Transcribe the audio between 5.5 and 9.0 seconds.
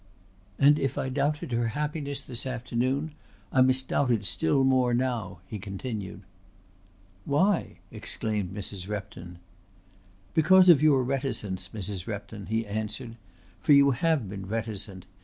continued. "Why?" exclaimed Mrs.